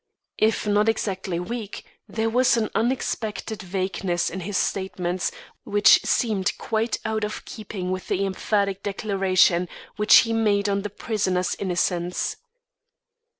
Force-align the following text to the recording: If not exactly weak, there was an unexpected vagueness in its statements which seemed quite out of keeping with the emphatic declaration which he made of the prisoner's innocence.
If 0.39 0.65
not 0.65 0.89
exactly 0.89 1.39
weak, 1.39 1.85
there 2.07 2.27
was 2.31 2.57
an 2.57 2.71
unexpected 2.73 3.61
vagueness 3.61 4.31
in 4.31 4.41
its 4.41 4.57
statements 4.57 5.31
which 5.63 6.01
seemed 6.03 6.57
quite 6.57 6.97
out 7.05 7.23
of 7.23 7.45
keeping 7.45 7.91
with 7.91 8.07
the 8.07 8.25
emphatic 8.25 8.81
declaration 8.81 9.69
which 9.97 10.15
he 10.25 10.33
made 10.33 10.67
of 10.67 10.81
the 10.81 10.89
prisoner's 10.89 11.53
innocence. 11.59 12.37